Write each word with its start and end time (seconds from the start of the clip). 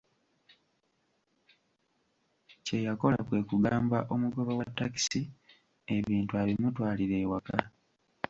Kye 2.63 2.77
yakola 2.87 3.19
kwe 3.27 3.39
kugamba 3.49 3.97
omugoba 4.13 4.51
wa 4.59 4.67
takisi, 4.77 5.21
ebintu 5.95 6.31
abimutwalire 6.41 7.15
ewaka. 7.23 7.57